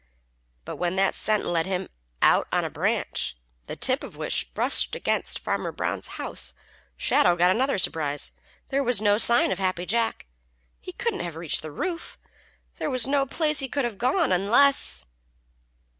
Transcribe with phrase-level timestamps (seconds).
[0.65, 1.87] But when that scent led him
[2.23, 6.55] out on a branch the tip of which brushed against Farmer Brown's house
[6.97, 8.31] Shadow got another surprise.
[8.69, 10.25] There was no sign of Happy Jack.
[10.79, 12.17] He couldn't have reached the roof.
[12.79, 15.05] There was no place he could have gone unless